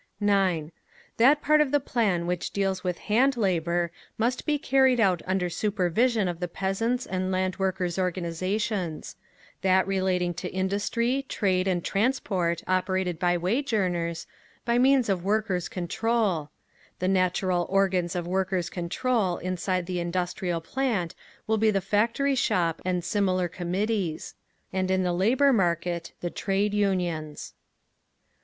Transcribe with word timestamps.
9. 0.19 0.71
That 1.17 1.43
part 1.43 1.61
of 1.61 1.69
the 1.69 1.79
plan 1.79 2.25
which 2.25 2.49
deals 2.49 2.83
with 2.83 3.07
land 3.07 3.37
labour 3.37 3.91
must 4.17 4.47
be 4.47 4.57
carried 4.57 4.99
out 4.99 5.21
under 5.27 5.47
supervision 5.47 6.27
of 6.27 6.39
the 6.39 6.47
peasants' 6.47 7.05
and 7.05 7.31
land 7.31 7.57
workers' 7.57 7.99
organisations; 7.99 9.15
that 9.61 9.85
relating 9.85 10.33
to 10.33 10.49
industry, 10.49 11.23
trade 11.29 11.67
and 11.67 11.85
transport 11.85 12.63
operated 12.67 13.19
by 13.19 13.37
wage 13.37 13.75
earners, 13.75 14.25
by 14.65 14.79
means 14.79 15.07
of 15.07 15.23
Workers' 15.23 15.69
Control; 15.69 16.49
the 16.97 17.07
natural 17.07 17.67
organs 17.69 18.15
of 18.15 18.25
Workers' 18.25 18.71
Control 18.71 19.37
inside 19.37 19.85
the 19.85 19.99
industrial 19.99 20.61
plant 20.61 21.13
will 21.45 21.59
be 21.59 21.69
the 21.69 21.79
Factory 21.79 22.33
Shop 22.33 22.81
and 22.83 23.03
similar 23.05 23.47
Committees; 23.47 24.33
and 24.73 24.89
in 24.89 25.03
the 25.03 25.13
labour 25.13 25.53
market, 25.53 26.13
the 26.21 26.31
Trade 26.31 26.73
Unions. 26.73 27.53